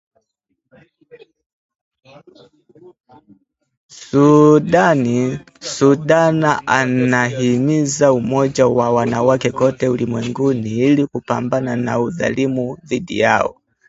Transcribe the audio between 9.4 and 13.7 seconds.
kote ulimwenguni ili kupambana na udhalimu dhidi yao